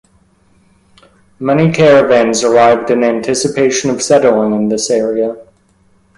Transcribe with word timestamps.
Many 1.39 1.71
caravans 1.71 2.43
arrived 2.43 2.89
in 2.89 3.03
anticipation 3.03 3.91
of 3.91 4.01
settling 4.01 4.51
in 4.55 4.67
this 4.67 4.89
area. 4.89 5.35